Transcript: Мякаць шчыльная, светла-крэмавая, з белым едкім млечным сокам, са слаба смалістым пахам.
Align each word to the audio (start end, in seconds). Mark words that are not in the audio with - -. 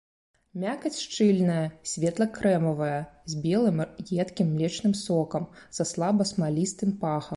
Мякаць 0.61 0.99
шчыльная, 1.01 1.65
светла-крэмавая, 1.91 2.97
з 3.33 3.43
белым 3.43 3.77
едкім 4.23 4.47
млечным 4.55 4.97
сокам, 5.05 5.47
са 5.81 5.89
слаба 5.95 6.29
смалістым 6.33 6.89
пахам. 7.07 7.29